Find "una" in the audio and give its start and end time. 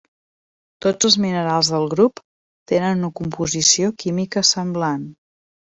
3.05-3.13